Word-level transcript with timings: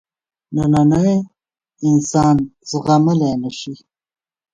نننی 0.55 1.15
انسان 1.89 2.35
زغملای 2.69 3.33
نه 3.41 3.51
شي. 3.59 3.73